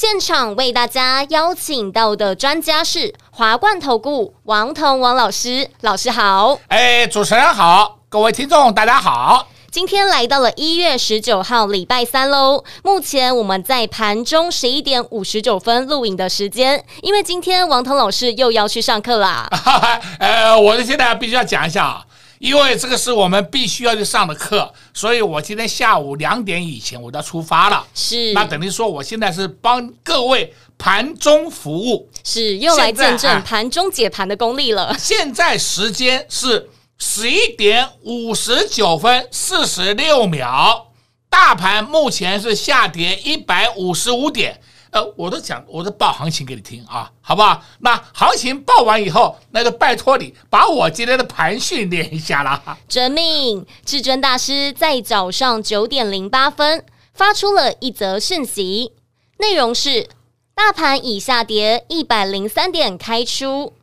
[0.00, 6.56] 现场为大家邀请到的专家是华冠投顾王彤王老师，老师好。
[6.68, 9.48] 哎，主持人好，各位听众大家好。
[9.72, 12.62] 今天来到了一月十九号礼拜三喽。
[12.84, 19.48] 目前我们在盘中十一点五十九分录影的时间，因为今天王腾老师又要去上课啦。
[20.20, 22.04] 呃，我现在必须要讲一下啊。
[22.38, 27.86] 因为这个是我们必须要去上的课，所以我今天下午两点以前我就要出发了。
[27.94, 34.96] 是，那等于说我现在是帮各位盘中服务，是又来见证盘中解盘的功力了。
[34.98, 40.88] 现在时间是十一点五十九分四十六秒，
[41.28, 44.60] 大盘目前是下跌一百五十五点。
[44.90, 47.62] 呃，我都讲，我都报行情给你听啊，好不好？
[47.80, 52.78] 那行情报完以后，那就拜托你把我今天的盘训练一下啦。
[52.88, 58.92] 遵命，至尊大师在早上九点零八分发出了一则讯息，
[59.38, 60.08] 内容是：
[60.54, 63.74] 大盘已下跌一百零三点开出，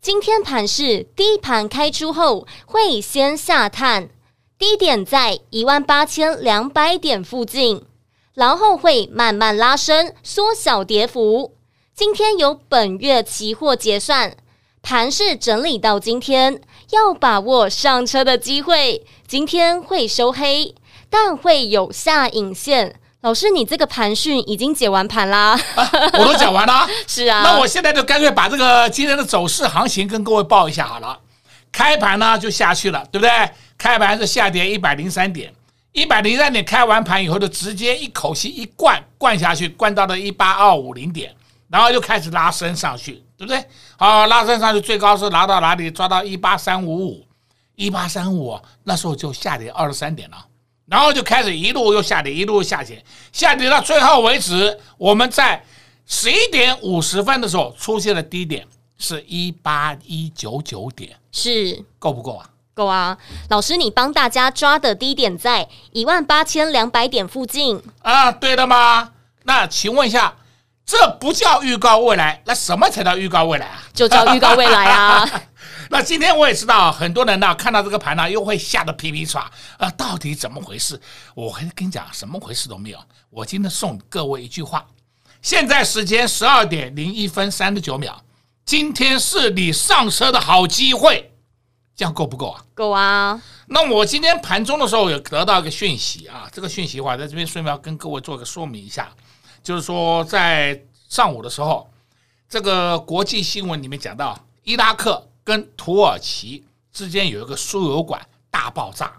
[0.00, 4.08] 今天盘是低盘开出后会先下探，
[4.56, 7.84] 低点在一万八千两百点附近。
[8.34, 11.54] 然后会慢慢拉升，缩小跌幅。
[11.94, 14.34] 今天有本月期货结算，
[14.82, 16.60] 盘市整理到今天，
[16.90, 19.04] 要把握上车的机会。
[19.26, 20.74] 今天会收黑，
[21.10, 22.98] 但会有下影线。
[23.20, 25.52] 老师，你这个盘讯已经解完盘啦？
[25.76, 26.88] 啊， 我都讲完啦。
[27.06, 31.18] 是啊，那我现在就干脆把这个今天的走势行情跟各位报一下好了。
[31.70, 33.30] 开盘呢就下去了，对不对？
[33.78, 35.52] 开盘是下跌一百零三点。
[35.92, 41.34] 一百零三点开完盘以后，就直接一口气一灌灌下去，灌到了一八二五零点，
[41.68, 43.62] 然后就开始拉升上去，对不对？
[43.98, 45.90] 好，拉升上去，最高是拿到哪里？
[45.90, 47.26] 抓到一八三五五，
[47.74, 50.46] 一八三五，那时候就下跌二十三点了，
[50.86, 55.62] 然后就开始一路又下跌，一路下跌，下跌到最后为止，我们在
[56.06, 58.66] 十一点五十分的时候出现了低点，
[58.96, 62.48] 是一八一九九点，是够不够啊？
[62.74, 63.18] 够啊，
[63.50, 69.10] 老师，你帮大家抓的低点在一万八千两百点附近啊，对的吗？
[69.44, 70.34] 那请问一下，
[70.86, 73.82] 这不叫预告未来，那什么才叫预告未来啊？
[73.92, 75.28] 就叫预告未来啊。
[75.90, 79.38] 那今天我也知道，很多人呢看到这个盘呢，又会吓得皮皮剉
[79.76, 80.98] 啊，到底怎么回事？
[81.34, 82.98] 我还跟你讲，什么回事都没有。
[83.28, 84.86] 我今天送各位一句话：
[85.42, 88.18] 现在时间十二点零一分三十九秒，
[88.64, 91.31] 今天是你上车的好机会。
[91.94, 92.64] 这样够不够啊？
[92.74, 93.40] 够啊！
[93.66, 99.10] 那我今天盘中的时候有得到一个讯息啊，这个讯息的话，在这边顺便要跟各位做个说明一下，
[99.62, 101.90] 就是说在上午的时候，
[102.48, 109.12] 这个国际新闻里面讲到，伊拉克跟土耳其之间有一个输油管大爆炸，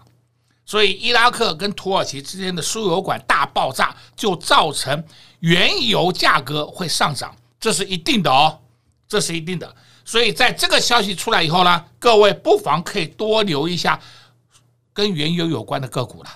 [0.66, 5.04] 所以伊拉克跟土耳其之间的输油管大爆炸，就造成
[5.40, 8.60] 原油价格会上涨，这是一定的哦，
[9.06, 9.74] 这是一定的。
[10.04, 13.98] 所以在这个消息出来以后呢，各位不妨可以多留意一下
[14.92, 16.30] 跟原油有关的个股了。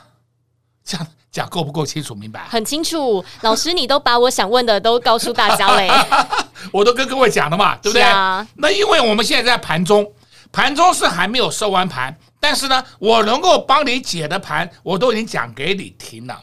[0.84, 2.48] 这样讲够不够清楚明白？
[2.48, 6.26] 很清楚，老师你都把我想问的都告诉大家了。
[6.72, 8.02] 我都跟各位讲了嘛，对不对？
[8.02, 10.10] 啊、那因为我们现在在盘中，
[10.50, 16.40] 盘中是还没有收完盘，但是呢，我能够帮你解的盘，我都已经讲给你听了。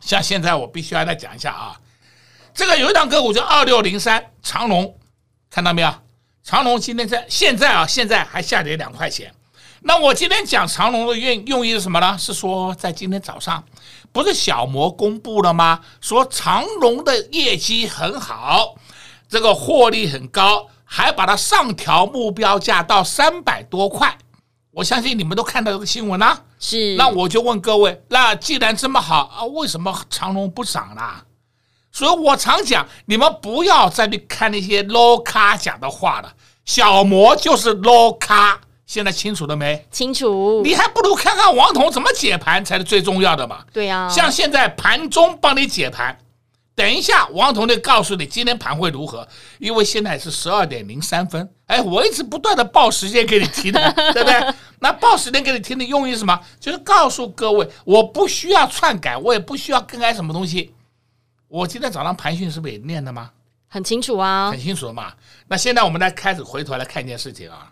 [0.00, 1.80] 像现在我必须要再讲一下啊，
[2.52, 4.98] 这个有一档个股叫二六零三长龙，
[5.48, 5.94] 看到没有？
[6.48, 9.30] 长隆今天在现在啊，现在还下跌两块钱。
[9.82, 12.16] 那我今天讲长隆的用用意是什么呢？
[12.18, 13.62] 是说在今天早上，
[14.12, 15.80] 不是小摩公布了吗？
[16.00, 18.76] 说长隆的业绩很好，
[19.28, 24.16] 这个获利很高，还把它上调目标价到三百多块。
[24.70, 26.44] 我相信你们都看到这个新闻啦。
[26.58, 26.96] 是。
[26.96, 31.22] 那我就问各位，那既然这么好啊，为什么长隆不涨啦？
[31.98, 36.32] 所以我常讲，你们不要再去看那些 low 咖讲的话了。
[36.64, 39.84] 小魔就是 low 咖，现在清楚了没？
[39.90, 40.62] 清楚。
[40.62, 43.64] 你还不如看看王彤怎么解盘才是最重要的嘛。
[43.72, 44.08] 对呀、啊。
[44.08, 46.16] 像现在盘中帮你解盘，
[46.76, 49.26] 等一下王彤就告诉你今天盘会如何，
[49.58, 51.50] 因为现在是十二点零三分。
[51.66, 54.54] 哎，我一直不断的报时间给你听的， 对不对？
[54.78, 56.38] 那报时间给你听的用意是什么？
[56.60, 60.72] 就是告诉各位，我不需要篡改，我也不需要更改什么东西。
[61.48, 63.30] 我今天早上盘讯是不是也念的吗？
[63.68, 65.12] 很清楚啊，很清楚嘛。
[65.46, 67.70] 那现在我们来开始回头来看一件事情啊，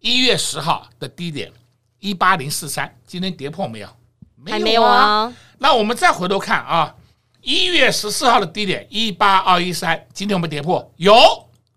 [0.00, 1.52] 一月十号的低点
[2.00, 3.88] 一八零四三，今天跌破没有？
[4.36, 4.58] 没有啊。
[4.58, 5.32] 还没有啊。
[5.58, 6.94] 那我们再回头看啊，
[7.40, 11.14] 一月十四号的低点一八二一三，今天我们跌破有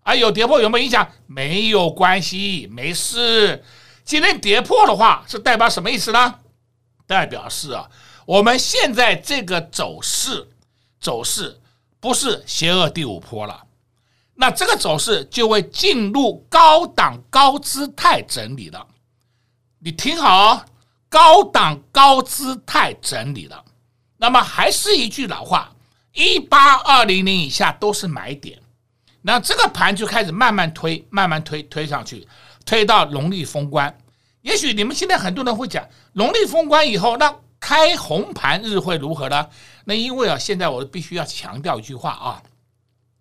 [0.02, 1.08] 啊，有跌破有没有影响？
[1.26, 3.64] 没有关系，没事。
[4.04, 6.34] 今天跌破的话，是代表什么意思呢？
[7.06, 7.88] 代表是啊，
[8.26, 10.48] 我们现在这个走势
[11.00, 11.60] 走势
[12.00, 13.64] 不是邪恶第五波了，
[14.34, 18.86] 那这个走势就会进入高档高姿态整理了。
[19.80, 20.64] 你听好，
[21.08, 23.64] 高档高姿态整理了。
[24.16, 25.72] 那么还是一句老话，
[26.12, 28.60] 一八二零零以下都是买点。
[29.22, 32.26] 那这个盘就开始慢慢推，慢慢推推上去，
[32.64, 33.96] 推到农历封关。
[34.42, 39.48] 也许你们现在很多人会讲，农历封关以后，那开红盘日会如何呢？
[39.88, 42.42] 那因为啊，现在我必须要强调一句话啊，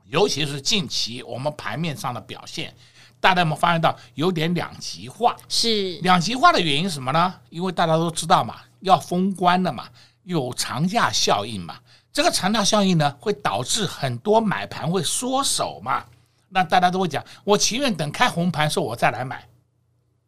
[0.04, 2.76] 尤其是近期我们盘面上的表现，
[3.22, 5.34] 大家有没有发现到有点两极化？
[5.48, 7.34] 是两极化的原因是什么呢？
[7.50, 9.88] 因为大家都知道嘛，要封关了嘛，
[10.24, 11.80] 有长假效应嘛，
[12.12, 16.04] 这个长假效应呢，会导致很多买盘会缩手嘛。
[16.50, 19.48] 那大家都会讲，我情愿等开红盘时候我再来买，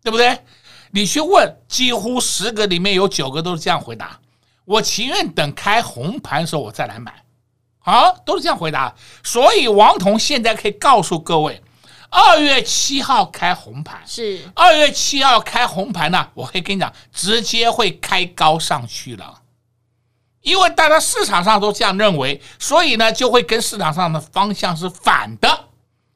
[0.02, 0.40] 对不对？
[0.92, 4.18] 你去问，几乎十个里面有九个都是这样回答：
[4.70, 7.24] 我情愿等开红盘的时候我再来买。
[7.80, 8.94] 好，都是这样回答。
[9.24, 11.64] 所以王彤现在可以告诉各位，
[12.12, 19.42] 二月七号开红盘是二月七号开红盘呢，我可以跟你讲，直接会开高上去了，
[20.42, 25.66] 因为大家市场上都这样认为，所以呢就会跟市场上的方向是反的。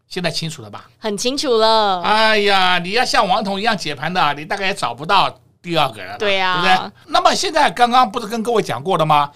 [0.08, 0.92] 现在清楚了吧？
[1.00, 2.04] 很清楚了。
[2.04, 6.92] 哎呀，你要像王彤一样解盘的，你大概也找不到第二个人了，对呀、啊，对不对？
[7.08, 9.32] 那么现在刚刚不是跟各位讲过了吗？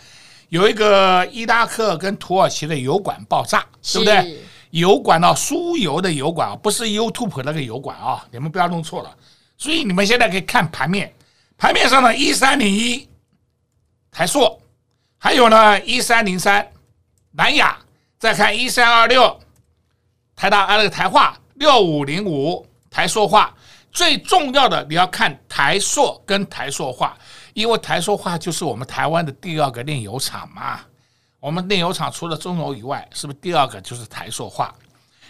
[0.50, 4.40] 有一个伊拉克跟土耳其的油管爆炸，对不对？
[4.72, 9.16] 油管啊，输油的油管啊，不是 YouTube 那个油管啊，你们不要弄错了。
[9.58, 11.12] 所以你们现在可以看盘面，
[11.58, 13.10] 盘面上呢一三零一
[14.12, 14.62] 台硕，
[15.18, 16.70] 还有呢一三零三
[17.32, 17.78] 南亚，
[18.20, 19.40] 再看一三二六。
[20.36, 23.56] 台大那个台化六五零五台硕化，
[23.98, 27.18] 最重要的你要看台塑跟台塑化，
[27.56, 30.82] 因为台塑化就是我们台湾的第二个炼油厂嘛。
[31.40, 34.72] 我们炼油厂除了中油以外，是不是第二个就是台塑化？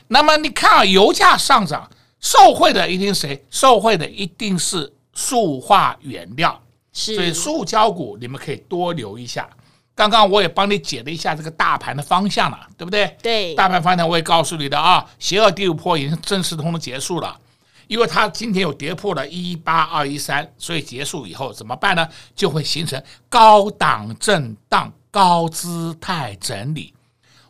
[0.10, 3.46] 那么你看啊，油价上涨，受惠的一定是谁？
[3.50, 6.62] 受惠的一定是塑化原料，
[6.92, 9.50] 所以塑胶股你们可以多留一下。
[9.96, 13.16] 刚刚我也帮你解了一下这个大盘的方向了，对不对？
[13.24, 17.40] 对，大盘方向我也告诉你的啊，邪恶第五波已经正式通的结束了，
[17.88, 22.08] 因为它今天有跌破了一八二一三，所以结束以后怎么办呢？
[22.36, 26.94] 就会形成高档震荡、高姿态整理。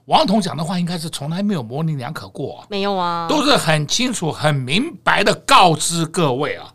[0.06, 6.74] 王彤讲的话应该是从来没有模棱两可过，没有啊，都是很清楚、很明白的告知各位啊。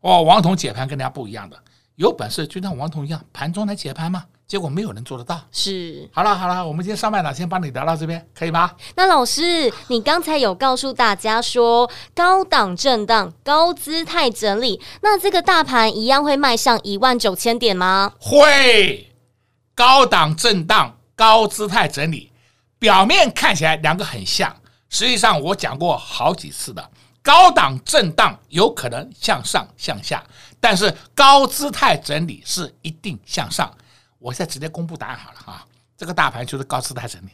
[0.00, 1.56] 哦，王彤解盘跟人家不一样的，
[1.94, 4.24] 有本事就像王彤一样盘中来解盘吗？
[4.52, 5.40] 结果没有人做得到。
[5.50, 8.70] 是，好了好了，我们今天上半场先帮你聊到这边，可以吗？
[8.96, 18.12] 那老师，你刚才有告诉大家说高档震荡、高姿态整理，那这个大盘一样会迈向一万九千点吗？
[18.18, 19.10] 会，
[19.74, 22.30] 高档震荡、高姿态整理，
[22.78, 24.54] 表面看起来两个很像，
[24.90, 26.90] 实际上我讲过好几次的，
[27.22, 30.22] 高档震荡有可能向上向下，
[30.60, 33.74] 但是高姿态整理是一定向上。
[34.22, 37.30] 我现在直接公布答案好了哈，这个大盘就是高姿态整理。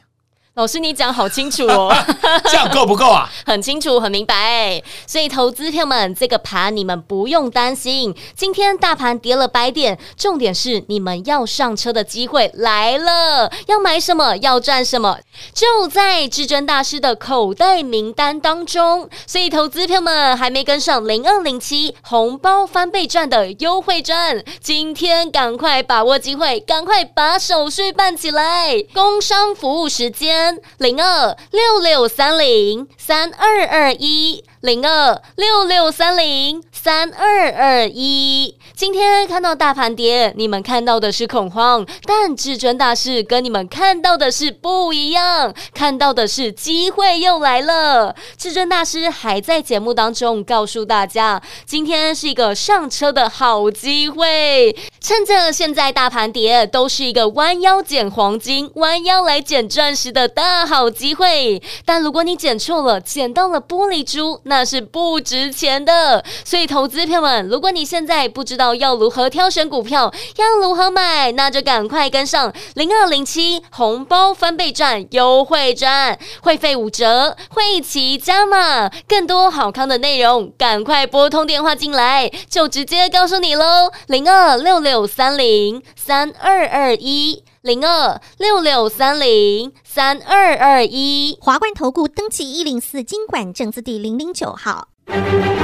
[0.59, 1.95] 老师，你讲好清楚哦，
[2.51, 3.31] 这样够不够啊？
[3.47, 4.83] 很清楚，很明白。
[5.07, 8.13] 所以，投资票们，这个盘你们不用担心。
[8.35, 13.49] 今天大盘跌了百点，重点是你们要上车的机会来了。
[13.69, 14.35] 要买什么？
[14.39, 15.21] 要赚什么？
[15.55, 19.09] 就在至尊大师的口袋名单当中。
[19.29, 28.83] 所以，投资票们还没跟上零二零七红包翻倍赚的优惠赚，今天赶快把握机会，赶快把手续办起来。
[28.93, 30.48] 工商服务时间。
[30.79, 38.57] 零二六六三零三二二一，零二六六三零三二二一。
[38.73, 48.15] 今天看到大盘跌，你们看到的是恐慌，但至尊大师跟你们看到的是不一样，看到的是机会又来了。
[48.37, 61.61] 至尊大师还在节目当中告诉大家，今天是一个上车的好机会，趁着现在大盘跌，都是一个弯腰捡黄金、弯腰来捡钻石的大好机会。
[61.85, 66.25] 但如果你捡错了，捡到了玻璃珠，那是不值钱的。
[66.45, 87.43] 所以投资朋友们，如果你现在不知道要如何挑选股票，要如何买，那就赶快跟上零二零七红包翻倍赚优惠赚，会费五折，会期加码，更多好康的内容，赶快拨通电话进来，就直接告诉你喽，零二六六三零三二二一。
[87.63, 94.89] 零二六六三零三二二一，华冠投顾登记一零四金管证字第零零九号。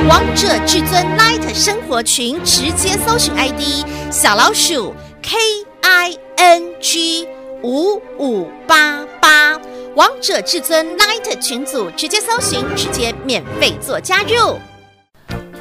[0.08, 5.36] 王者至尊 Light 生活群，直接搜寻 ID 小老鼠 K
[5.82, 7.28] I N G
[7.62, 9.58] 五五八八。
[9.94, 14.58] 王者至尊 Light 群组，直接搜寻，直接免费做加入。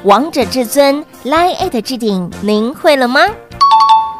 [0.04, 3.20] 王者至尊 Light 置顶，您会了吗？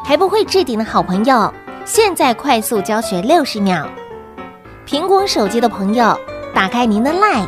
[0.05, 1.51] 还不会置顶的好朋友。
[1.85, 3.87] 现在快速教学六十秒，
[4.87, 6.19] 苹果手机的朋友，
[6.53, 7.47] 打开您的 LINE，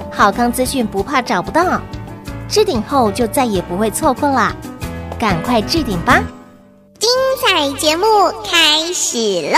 [0.11, 1.81] 好康资讯不怕找不到，
[2.47, 4.53] 置顶后就再也不会错过了！
[5.17, 6.21] 赶快置顶吧！
[6.99, 7.09] 精
[7.41, 8.05] 彩节目
[8.43, 9.17] 开始
[9.51, 9.57] 喽！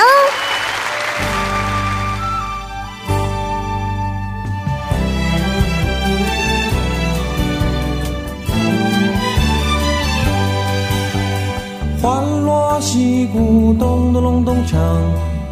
[12.02, 14.78] 欢锣戏鼓，咚咚隆咚锵，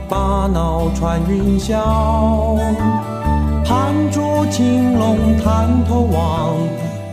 [0.08, 2.58] 把脑穿云霄。
[3.66, 6.58] 盘珠青龙探头望，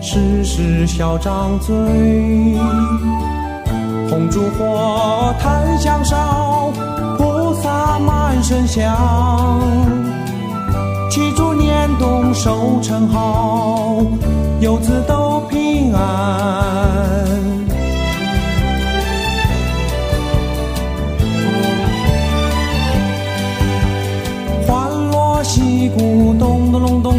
[0.03, 1.73] 时时笑张嘴。
[4.11, 6.73] 红烛火，檀香烧，
[7.17, 9.61] 菩萨满身香。
[11.11, 14.03] 祈祝年冬收成好，
[14.61, 17.68] 游子都平安。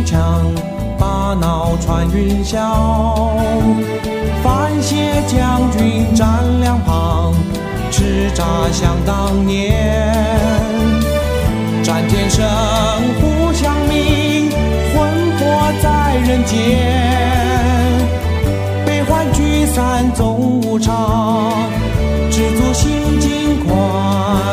[0.09, 0.43] 枪，
[0.97, 2.57] 把脑穿云霄。
[4.43, 6.27] 番谢将军站
[6.61, 7.31] 两旁，
[7.91, 9.71] 叱咤想当年。
[11.83, 12.43] 战天生，
[13.21, 14.49] 互相命，
[14.95, 14.97] 魂
[15.37, 16.57] 魄在人间。
[18.87, 21.51] 悲欢聚散总无常，
[22.31, 24.48] 知足心境宽。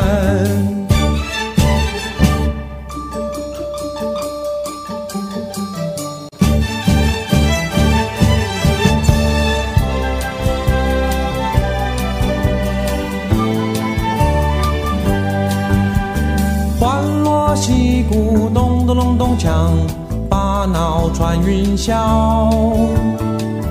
[21.17, 21.95] 穿云霄，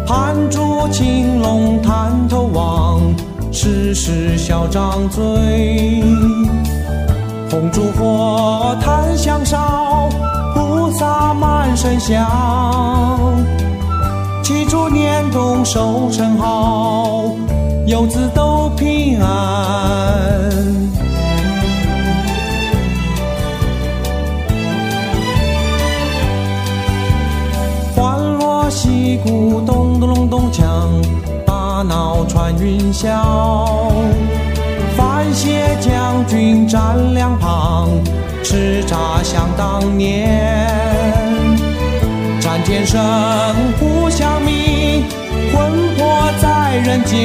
[0.07, 2.99] 盘珠青龙探头望，
[3.51, 6.03] 时时笑张嘴。
[7.51, 10.09] 红烛火，檀香烧，
[10.55, 12.25] 菩萨满身香。
[14.41, 17.25] 祈祝年冬收成好，
[17.85, 20.49] 游子都平安。
[29.25, 30.61] 鼓咚咚隆咚锵，
[31.47, 33.09] 大脑穿云霄。
[34.95, 37.89] 番谢将军站两旁，
[38.43, 40.29] 叱咤想当年。
[42.39, 43.01] 战天生，
[43.79, 45.03] 互相命，
[45.51, 47.17] 魂魄在人间。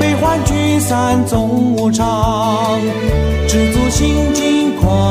[0.00, 2.80] 悲欢聚散总无常，
[3.46, 5.07] 知足心境宽。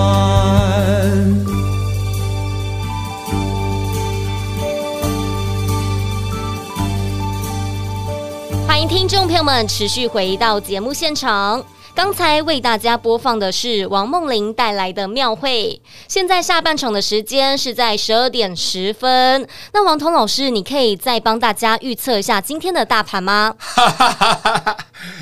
[9.38, 11.64] 朋友们，持续回到节目现场。
[11.94, 15.80] 刚才为大家播放的是王梦玲带来的庙会。
[16.08, 19.48] 现在下半场的时间是在十二点十分。
[19.74, 23.56] 那王彤老师，你可以再帮大家预测一下今天的大盘吗？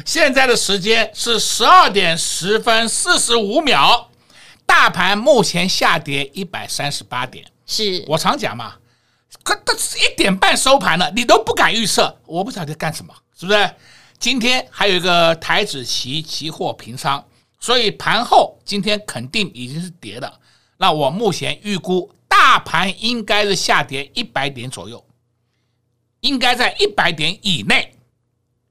[0.05, 4.07] 现在的时间是十二点十分四十五秒，
[4.65, 7.43] 大盘目前下跌一百三十八点。
[7.65, 8.75] 是我常讲嘛，
[9.43, 13.13] 可都一点半收盘了，你都不敢预测，我不晓得干什么。
[13.37, 13.69] 是不是？
[14.17, 17.23] 今天还有一个台指期期货平仓，
[17.59, 20.39] 所以盘后今天肯定已经是跌的。
[20.77, 25.05] 那我目前预估大盘应该是下跌一百点左右，
[26.21, 27.95] 应该在一百点以内，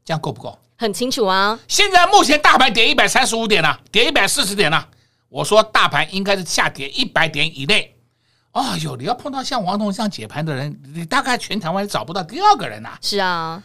[0.05, 0.59] 这样够不够？
[0.77, 1.59] 很清楚啊。
[1.69, 4.89] 现在目前大盘跌一百三十五点了，跌一百四十点了。
[5.29, 7.97] 我说大盘应该是下跌一百点以内。
[8.53, 12.99] 哦哟，你要碰到像王彤这样解盘的人，你大概全台湾找不到第二个人呐、啊。
[13.01, 13.63] 是啊。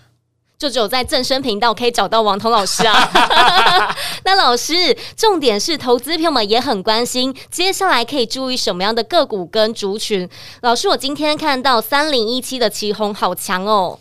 [0.59, 3.95] 就只有在正声频道可以找到王彤老师啊。
[4.25, 4.73] 那老师，
[5.15, 10.29] 重点是投资朋友们也很关心，接下来可以注意什么样的个股跟族群？
[10.61, 13.97] 老师，我今天看到三零一七的奇红好强哦。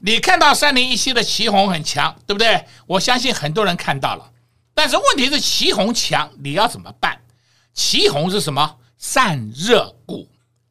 [0.00, 2.62] 你看到三零一七的奇红很强，对不对？
[2.86, 4.30] 我相信很多人看到了，
[4.74, 7.22] 但是问题是奇红强，你要怎么办？
[7.72, 8.76] 奇红是什么？
[8.98, 10.28] 散热股，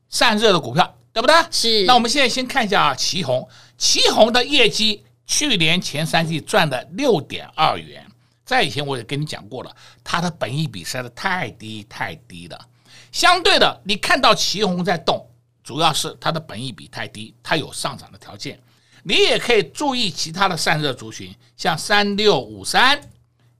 [0.07, 1.35] 散热的股票，对不对？
[1.49, 1.83] 是。
[1.85, 5.03] 那我们现在先看一下啊，奇红，奇红的业绩。
[5.31, 8.05] 去年前三季赚了六点二元，
[8.43, 9.73] 在以前我也跟你讲过了，
[10.03, 12.67] 它的本益比实在是太低太低了。
[13.13, 15.25] 相对的，你看到旗红在动，
[15.63, 18.59] 主要是它的本益比太低，它有上涨的条件。
[19.03, 22.99] 你也可以注意其他的散热族群，像三六五三、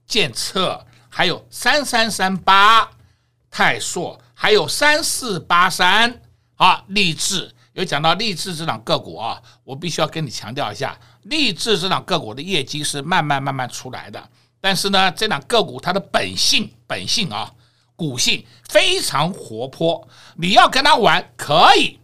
[0.06, 2.86] 健策，还有三三三八、
[3.50, 6.20] 泰硕，还有三四八三
[6.56, 7.50] 啊，力智。
[7.72, 10.94] 有讲到力智这档个股啊，我必须要跟你强调一下。
[11.22, 14.22] 力智这档个股的业绩是慢慢慢慢出来的，
[14.60, 17.52] 但是呢，这档个股它的本性本性啊，
[17.96, 21.98] 股性非常活泼，你要跟它玩可以，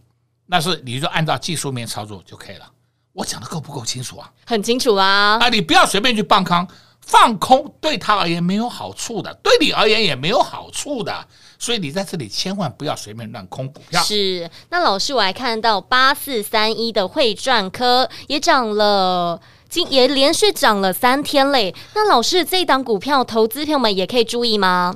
[0.49, 2.71] 但是你就按照技术面操作就可以了。
[3.11, 4.31] 我讲的够不够清楚啊？
[4.45, 5.37] 很清楚啊！
[5.41, 6.65] 啊，你不要随便去放空，
[7.01, 11.27] 放空对他而言没有好处的，对你而言也没有好处的。
[11.59, 14.01] 所以你在这里千万不要随便乱空股票。
[14.01, 21.75] 是，那老师我还看到八四三一的汇赚科也涨了，今也连续涨了三天嘞。
[21.93, 24.95] 那老师这档股票投资朋友们也可以注意吗？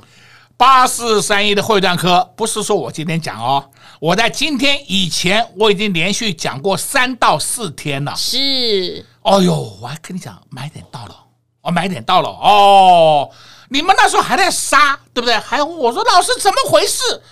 [0.56, 8.14] 八四三一的汇赚科不是说我今天讲哦，我在今天以前我已经连续讲过三到四天了。
[8.16, 11.16] 是，哦哟，我还跟你讲买点到了，
[11.60, 13.28] 哦买点到了哦。
[13.68, 15.38] 你们那时候还在杀，对不对？
[15.38, 17.22] 还有我说老师怎么回事？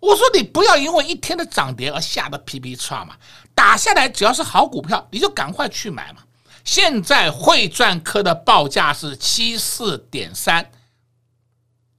[0.00, 3.16] 我说你不要因为一天的涨跌而吓得皮皮剉嘛，
[3.54, 6.22] 打下来只要是好股票，你就赶快去买嘛。
[6.64, 10.70] 现在汇赚科的报价是七四点三，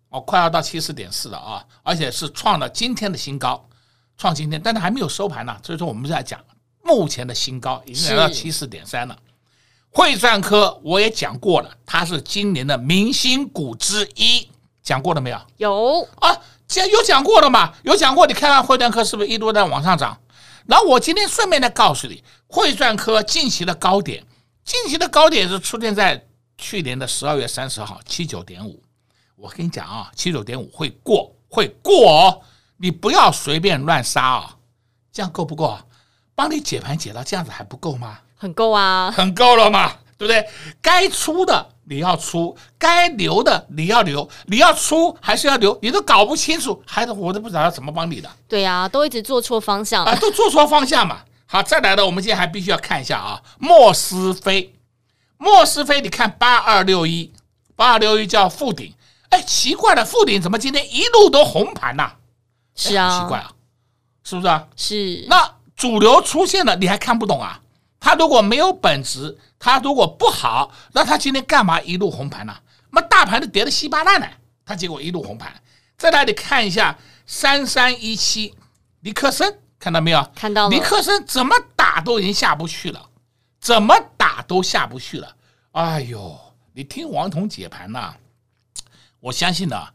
[0.10, 3.68] 哦，快要到七四点四了啊，而且是创了今天的新高，
[4.18, 5.56] 创今天，但是还没有收盘呢。
[5.64, 6.40] 所以说我们在讲
[6.84, 9.18] 目前的新高已经来到七四点三了。
[9.94, 14.50] 汇钻科我也讲过了，它是今年的明星股之一，
[14.82, 15.42] 讲过了没有？
[15.58, 20.18] 有啊，既然有讲过了嘛，有讲过，你看看汇钻科是不是一路在往上涨？
[20.66, 24.26] 然后我今天顺便再告诉你，汇钻科近期的高点，
[24.64, 26.26] 近期的高点是出现在
[26.58, 28.82] 去年的十二月三十号七九点五。
[29.36, 32.42] 我跟你讲啊，七九点五会过，会过哦，
[32.78, 34.56] 你不要随便乱杀啊，
[35.12, 35.86] 这样够不够啊？
[36.34, 38.20] 帮你解盘解到这样子还不够吗？
[38.42, 40.50] 很够啊，很够了嘛，对不对？
[40.82, 48.28] 该出的你要出，该留的你要留，你要出还是要留，你都搞不清楚，还是我都不知道要怎么帮你的。
[48.48, 51.20] 对呀、啊，都一直做错方向啊，都做错方向嘛。
[51.46, 54.74] 好，再来的，我们今天还必须要看一下啊，莫斯菲，
[55.38, 57.32] 莫斯菲，你看八二六一，
[57.76, 58.92] 八二六一叫富鼎，
[59.30, 62.14] 哎，奇怪了，富鼎怎么今天一路都红盘呐？
[62.74, 63.52] 是啊，奇怪啊，
[64.24, 64.66] 是不是啊？
[64.76, 65.28] 是。
[65.30, 67.61] 那主流出现了，你还看不懂啊？
[68.02, 72.54] 他如果没有本质，他如果不好，那他今天干嘛一路红盘呢？
[72.90, 74.28] 那大盘都跌得稀巴烂呢，
[74.66, 75.54] 他结果一路红盘。
[75.98, 78.56] 在那里看一下三三一七，
[79.02, 80.32] 尼克森看到没有？
[80.36, 80.76] 看到了。
[80.76, 83.10] 尼克森怎么打都已经下不去了，
[83.60, 85.36] 怎么打都下不去了。
[85.74, 86.38] 哎呦，
[86.74, 88.16] 你听王彤解盘呐，
[89.20, 89.88] 我相信呢。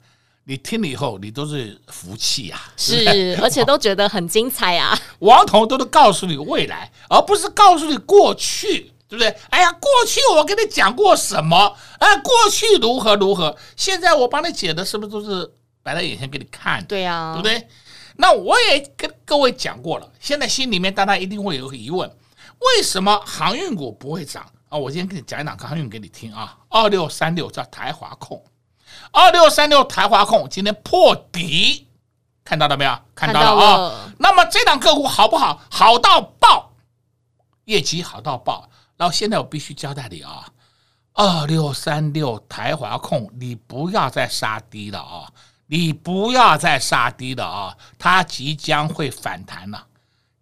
[0.48, 4.96] 你听了以后，你都是福气呀、啊，是，是 而且都觉得很精彩啊。
[5.18, 9.28] 王彤都是告诉你未来，而不是告诉你过去，对不对？
[9.50, 11.74] 哎呀，过去我跟你讲过什么？
[11.98, 13.56] 哎，过去如何如何？
[13.74, 16.85] 现在我帮你解的是不是都是摆在眼前给你看？
[16.85, 17.68] 对呀、啊，对不对？
[18.18, 24.78] 那我也跟各位讲过了，现在心里面大家一定会有个疑问：为什么航运股不会涨啊？
[24.78, 28.40] 我今天给你讲一档航运给你听啊，二六三六叫台华控。
[29.12, 31.88] 二六三六台华控今天破底，
[32.44, 32.98] 看到了没有？
[33.14, 33.94] 看到了啊、哦。
[34.18, 35.60] 那么这档个股好不好？
[35.70, 36.72] 好到爆，
[37.64, 38.68] 业绩好到爆。
[38.96, 40.46] 然后现在我必须交代你啊，
[41.12, 45.28] 二六三六台华控，你不要再杀低了啊！
[45.66, 47.76] 你不要再杀低了啊！
[47.98, 49.86] 它即将会反弹了。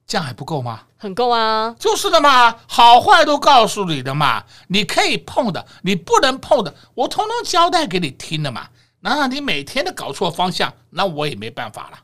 [0.07, 0.83] 这样还不够吗？
[0.97, 8.69] 很够啊，就是的嘛，好坏都告诉你的嘛，你可以碰的，你不能碰的，我通通交代给你听的嘛。
[9.01, 11.99] 那你每天都搞错方向，那我也没办法了。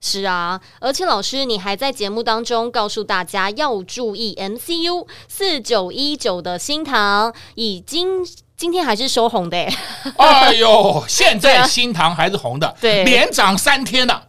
[0.00, 9.68] 是啊，而且老师，你还在节目当中告诉大家要注意 MCU 四九一九的新塘已经今天还是收红的，
[10.16, 14.28] 哎呦，现在新塘还是红的，对，连涨三天了，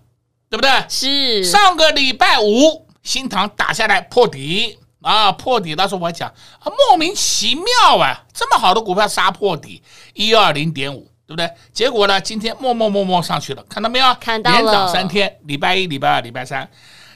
[0.50, 0.70] 对不对？
[0.90, 9.82] 是上个礼拜五新塘打下来破底啊，破底，那时候我讲啊，莫名其妙啊，这么好的股票杀破底
[10.14, 11.10] 一二零点五。
[11.28, 11.50] 对不对？
[11.72, 12.20] 结果呢？
[12.20, 14.14] 今天默默默默上去了，看到没有？
[14.16, 16.70] 看到了，连涨三天，礼拜一、礼拜二、礼拜三。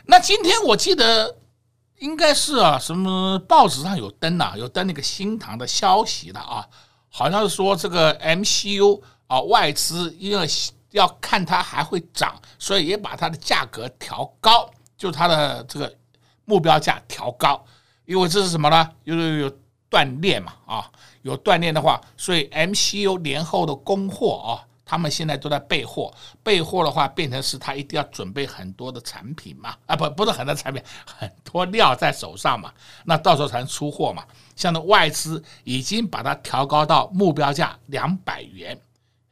[0.05, 1.35] 那今天我记得
[1.99, 6.65] 应该是啊，什么报纸上有登啊，有登那个新塘的消息的啊，
[7.09, 10.47] 好像是说这个 MCU 啊，外资因为
[10.91, 15.93] 要看它还会涨，所以也把它的价格调高，就它的这个
[16.45, 17.65] 目标价调高，
[18.05, 18.89] 因为这是什么呢？
[19.03, 19.51] 有有有
[19.89, 20.91] 锻炼嘛啊。
[21.23, 26.13] 有锻炼的话，所以 MCU 年后的供货啊，他们现在都在备货。
[26.43, 32.71] 备货的话，变成是他一定要准备很多的产品嘛，啊不不是很多产品，很多料在手上嘛，
[33.05, 34.23] 那到时候才能出货嘛。
[34.55, 38.79] 像那外资已经把它调高到目标价两百元。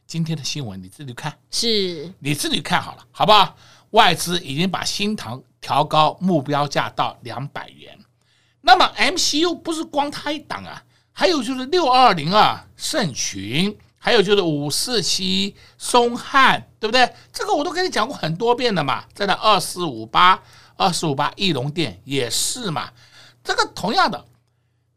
[0.08, 3.56] 今天的新闻你自己看，是你自己看好了，好不好？
[3.92, 7.98] 外资已经把新唐调高目标价到两百元。
[8.62, 10.84] 那么 MCU 不是光它一档啊。
[11.16, 17.14] 还有就是六二零啊，盛群，还有就是五四七松汉，对不对？
[17.32, 19.06] 这个我都跟你讲过很多遍了嘛。
[19.14, 20.42] 在那二四五八，
[20.76, 22.90] 二四五八义隆电也是嘛。
[23.44, 24.26] 这个同样的，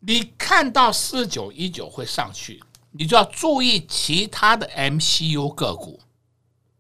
[0.01, 6.01] 你看到四九一九会上去，你就要注意其他的 MCU 个股。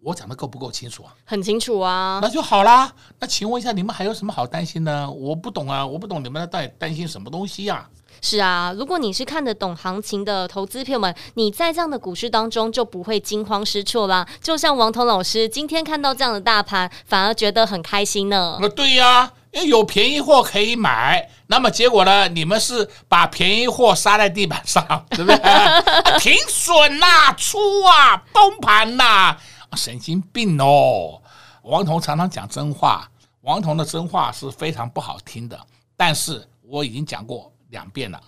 [0.06, 1.10] 我讲的够不够清楚啊？
[1.24, 2.20] 很清楚啊。
[2.22, 2.92] 那就好啦。
[3.18, 5.10] 那请问一下，你们还有什么好担心呢？
[5.10, 7.88] 我不懂啊，我不懂你们到底担心什么东西呀？
[8.22, 14.24] 是啊，如果你是看得懂行情的投资朋友们，你在这样的股市当中就不会惊慌失措啦。
[14.40, 18.58] 就像王彤老师今天看到这样的大盘，反而觉得很开心呢。
[18.60, 21.28] 那对呀、啊，因为有便宜货可以买。
[21.48, 22.26] 那么结果呢？
[22.28, 25.38] 你们是把便宜货杀在地板上，对不对？
[26.18, 29.36] 停损呐，出啊，崩盘呐，
[29.76, 31.20] 神经病哦！
[31.62, 33.10] 王彤常常讲真话，
[33.42, 37.52] 王彤的真话是非常不好听的，但是我已经讲过。
[37.70, 38.22] 两遍了，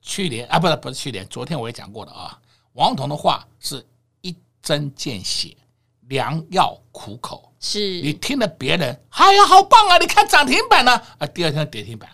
[0.00, 2.40] 去年啊，不是不是去年，昨天我也讲过了啊。
[2.74, 3.84] 王彤的话是
[4.20, 5.56] 一针见血，
[6.02, 7.52] 良药苦口。
[7.58, 9.98] 是你听了别人，哎呀，好棒啊！
[9.98, 12.08] 你看涨停板呢，啊，第二天跌停板，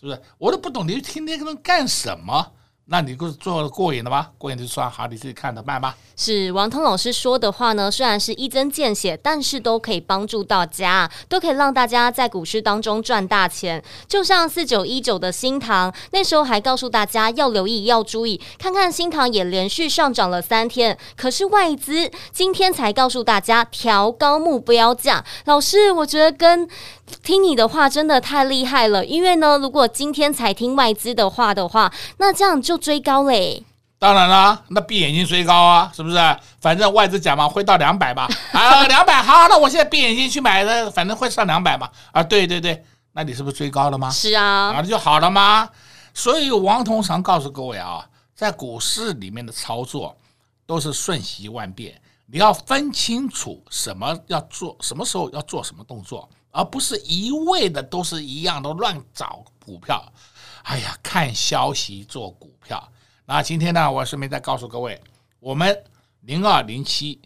[0.00, 0.20] 是不是？
[0.38, 2.52] 我都不懂，你去听那个人干什么？
[2.90, 4.28] 那你不是做的过瘾了吗？
[4.38, 5.94] 过瘾就算好，你自己看着办吧。
[6.16, 13.80] 是王通老师说的话呢，虽然是一针见血，但是都可以帮助大家，都可以让大家在股市当中赚大钱。
[14.08, 25.24] 就像四九一九的新唐，那时候还告诉大家要留意、要注意，看看新唐也连续上涨了三天，可是外资今天才告诉大家调高目标价。
[25.44, 26.66] 老师，我觉得跟
[27.22, 33.64] 听你的话真的太厉害了，因为呢，如果今天才听外资的话的话，那这样就追高嘞。
[33.98, 36.16] 当然啦，那闭眼睛追高啊，是不是？
[36.60, 38.28] 反正外资讲嘛，会到两百吧。
[38.52, 41.90] 啊，两百好，那我现在闭眼睛去买的，反正会上两百嘛。
[42.12, 44.08] 啊，对对对，那你是不是追高了吗？
[44.10, 45.68] 是啊，那就好了吗？
[46.14, 50.16] 所以王同常告诉各位啊，在股市里面的操作
[50.64, 56.28] 都是瞬息万变，你要分清楚什么要做，什么时候要做什么动作。
[56.50, 60.02] 而不是一味的都是一样的乱找股票，
[60.62, 62.86] 哎呀，看消息做股票。
[63.24, 65.00] 那今天呢，我顺便再告诉各位，
[65.40, 65.84] 我们
[66.20, 67.18] 零二零七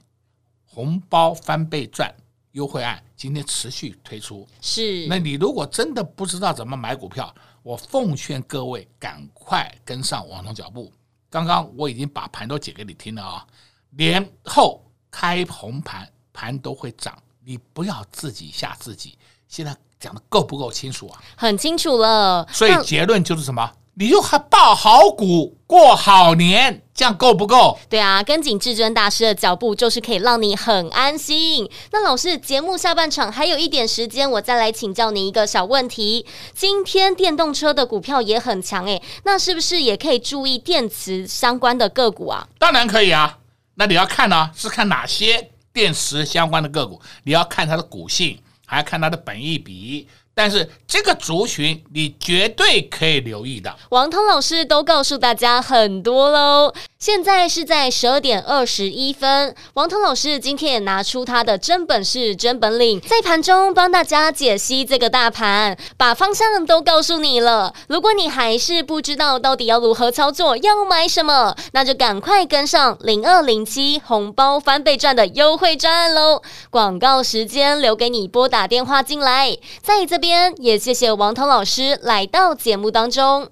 [0.65, 2.15] 红包翻倍赚
[2.53, 4.47] 优惠案今天持续推出。
[4.61, 10.93] 是，那你如果真的不知道怎么买股票，我奉劝各位赶快跟上王彤脚步。
[11.29, 13.47] 刚刚我已经把盘都解给你听了啊，
[13.91, 17.17] 年后开红盘，盘都会涨。
[17.45, 21.23] 你不要自己吓自己，现在讲的够不够清楚啊？
[21.37, 22.47] 很清楚了。
[22.53, 23.73] 所以结论就是什么？
[23.95, 27.79] 你就还抱好股过好年，这样够不够？
[27.89, 31.69] 对啊，跟紧至尊大师的脚步，就是可以让你很安心。
[31.93, 36.25] 那老师，节目下半场还有一点时间，我再来请教你一个小问题。
[36.55, 42.49] 今天电动车的股票也很强诶，那是不是也可以注意电池相关的个股啊？
[42.59, 43.39] 当然可以啊。
[43.75, 45.51] 那你要看呢、啊，是看哪些？
[45.75, 53.75] 电池相关的个股，你要看它的股性，还要看它的本益比，但是这个族群你绝对可以留意的。
[53.91, 56.73] 王涛老师都告诉大家很多喽。
[56.99, 67.75] 现在是在十二点二十一分，王涛老师今天也拿出他的真本事、真本领，在盘中帮大家解析这个大盘，把方向都告诉你了。
[67.89, 76.41] 如果你还是不知道到底要如何操作，要买什么，那就赶快跟上零二零七红包翻倍赚的优惠专案喽。
[76.71, 83.51] 广告时间留给你拨打电话进来，在这边也谢谢王彤老师来到节目当中。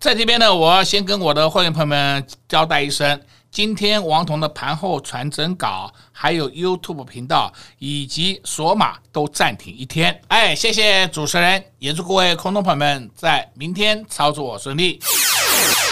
[0.00, 3.20] 在这边呢，我要先跟我的会员朋友们交代一声，
[3.52, 10.20] 今天王彤的盘后传真稿，还有 YouTube 频道以及锁码都暂停一天。
[10.26, 14.98] 哎，谢谢主持人，也祝各位空头朋友们在明天操作顺利。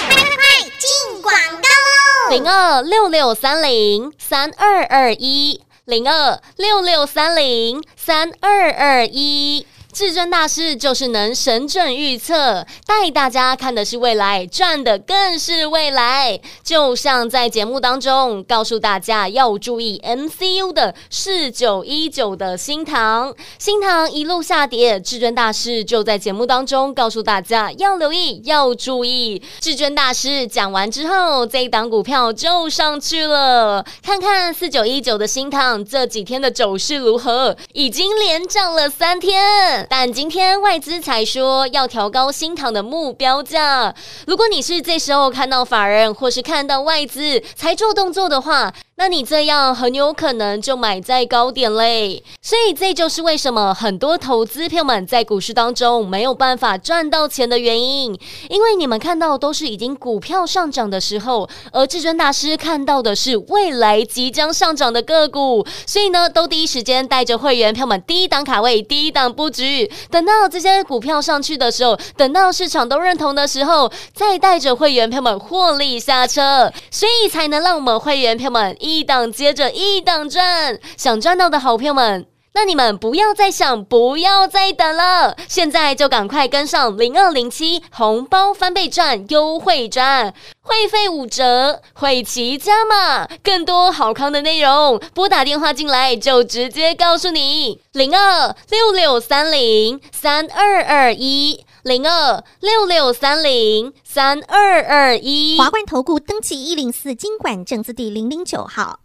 [0.08, 2.30] 快快快，进广告喽！
[2.30, 9.64] 零二六六三零三二二一，零二六六三零三二二一。
[9.96, 16.38] 至尊大师就是能神准预测，带大家看的是未来，赚的更是未来。
[16.62, 29.42] 就像在节目当中告诉大家要注意 MCU 的四九一九的新唐，新唐一路下跌，至尊大师就在节目当中告诉大家要留意，要注意。
[29.60, 33.82] 至尊大师讲完之后，这一档股票就上去了。
[34.02, 37.56] 看看四九一九的新唐这几天的走势如何？
[37.72, 39.85] 已经连涨了三天。
[39.88, 43.94] 但今天外资才说要调高新塘的目标价。
[44.26, 78.74] 如果你是这时候看到法人或是看到外资才做动作的话，那你这样很有可能就买在高点嘞，所以这就是为什么很多投资朋友们在股市当中没有办法赚到钱的原因，因为你们看到都是已经股票上涨的时候，而至尊大师看到的是未来即将上涨的个股，所以呢，都第一时间带着会员朋友们低档卡位、低档布局，等到这些股票上去的时候，等到市场都认同的时候，再带着会员朋友们获利下车，所以才能让我们会员朋友们。
[78.86, 101.65] 一档接着一档赚，想赚到的好朋友们，那你们不要再想，不要再等了，现在就赶快跟上零二零七红包翻倍赚优惠赚，会费五折，会期加码，更多好康的内容，拨打电话进来就直接告诉你零二六六三零三二二一。
[101.86, 108.98] 零二六六三零三二二一，华冠投顾登记一零四经管证字第零零九号，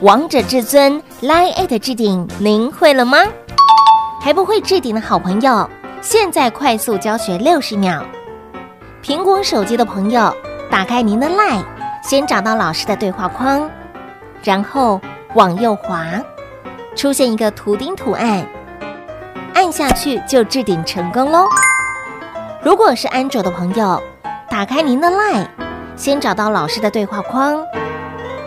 [0.00, 3.18] 王者至尊 Line@ 置顶，您会了吗？
[4.20, 5.70] 还不会置顶的好朋友，
[6.02, 8.04] 现在快速教学六十秒。
[9.04, 10.34] 苹果手机的朋友，
[10.68, 11.64] 打开您的 Line，
[12.02, 13.70] 先找到老师的对话框，
[14.42, 15.00] 然后
[15.36, 16.20] 往右滑，
[16.96, 18.44] 出现一个图钉图案，
[19.54, 21.46] 按下去就置顶成功喽。
[22.66, 24.02] 如果是安卓的朋友，
[24.50, 25.46] 打开您的 LINE，
[25.94, 27.64] 先找到老师的对话框，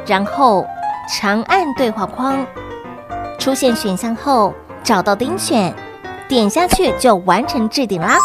[0.06, 0.68] 然后
[1.08, 2.46] 长按对话框，
[3.38, 4.54] 出现选项后
[4.84, 5.74] 找到钉选，
[6.28, 8.18] 点下去就完成置顶啦。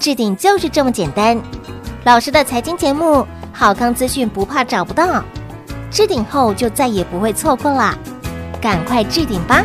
[0.00, 1.40] 置顶就是这么简单。
[2.02, 5.22] 老师的财经节目，好康资讯不怕找不到，
[5.92, 7.96] 置顶后就再也不会错过啦，
[8.60, 9.64] 赶快置顶吧。